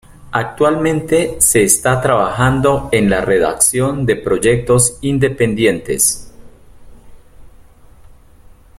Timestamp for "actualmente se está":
0.31-2.01